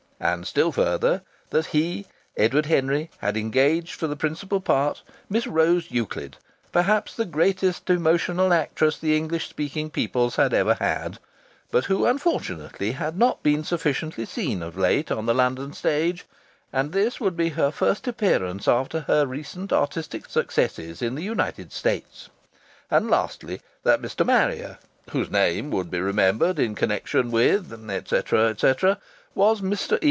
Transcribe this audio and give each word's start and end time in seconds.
And 0.23 0.45
still 0.45 0.71
further 0.71 1.23
that 1.49 1.65
he, 1.67 2.05
Edward 2.37 2.67
Henry, 2.67 3.09
had 3.21 3.35
engaged 3.35 3.95
for 3.95 4.05
the 4.05 4.15
principal 4.15 4.61
part 4.61 5.01
Miss 5.31 5.47
Rose 5.47 5.89
Euclid, 5.89 6.37
perhaps 6.71 7.15
the 7.15 7.25
greatest 7.25 7.89
emotional 7.89 8.53
actress 8.53 8.99
the 8.99 9.17
English 9.17 9.49
speaking 9.49 9.89
peoples 9.89 10.35
had 10.35 10.53
ever 10.53 10.75
had, 10.75 11.17
but 11.71 11.85
who 11.85 12.05
unfortunately 12.05 12.91
had 12.91 13.17
not 13.17 13.41
been 13.41 13.63
sufficiently 13.63 14.25
seen 14.25 14.61
of 14.61 14.77
late 14.77 15.09
on 15.11 15.25
the 15.25 15.33
London 15.33 15.73
stage, 15.73 16.25
and 16.71 16.91
that 16.91 16.99
this 16.99 17.19
would 17.19 17.35
be 17.35 17.49
her 17.49 17.71
first 17.71 18.07
appearance 18.07 18.67
after 18.67 18.99
her 18.99 19.25
recent 19.25 19.73
artistic 19.73 20.29
successes 20.29 21.01
in 21.01 21.15
the 21.15 21.23
United 21.23 21.71
States. 21.71 22.29
And 22.91 23.09
lastly 23.09 23.59
that 23.81 24.03
Mr. 24.03 24.23
Marrier 24.23 24.77
(whose 25.09 25.31
name 25.31 25.71
would 25.71 25.89
be 25.89 25.99
remembered 25.99 26.59
in 26.59 26.75
connection 26.75 27.31
with... 27.31 27.73
etc., 27.89 28.49
etc.) 28.49 28.99
was 29.33 29.61
Mr. 29.61 29.97
E. 29.97 29.99